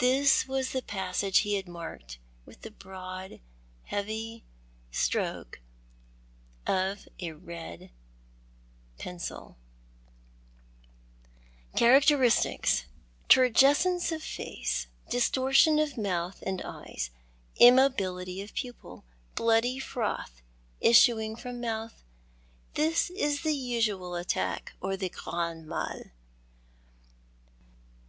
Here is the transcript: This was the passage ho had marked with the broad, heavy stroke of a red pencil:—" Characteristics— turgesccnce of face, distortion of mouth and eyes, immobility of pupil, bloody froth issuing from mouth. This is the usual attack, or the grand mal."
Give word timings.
This 0.00 0.48
was 0.48 0.72
the 0.72 0.82
passage 0.82 1.44
ho 1.44 1.54
had 1.54 1.68
marked 1.68 2.18
with 2.44 2.62
the 2.62 2.72
broad, 2.72 3.38
heavy 3.84 4.42
stroke 4.90 5.60
of 6.66 7.06
a 7.20 7.30
red 7.34 7.92
pencil:—" 8.98 9.56
Characteristics— 11.76 12.86
turgesccnce 13.28 14.10
of 14.10 14.24
face, 14.24 14.88
distortion 15.08 15.78
of 15.78 15.96
mouth 15.96 16.42
and 16.44 16.60
eyes, 16.62 17.10
immobility 17.54 18.42
of 18.42 18.54
pupil, 18.54 19.04
bloody 19.36 19.78
froth 19.78 20.42
issuing 20.80 21.36
from 21.36 21.60
mouth. 21.60 22.02
This 22.74 23.08
is 23.08 23.42
the 23.42 23.54
usual 23.54 24.16
attack, 24.16 24.72
or 24.80 24.96
the 24.96 25.10
grand 25.10 25.68
mal." 25.68 26.10